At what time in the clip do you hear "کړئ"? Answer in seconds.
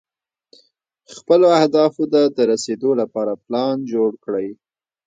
4.23-4.47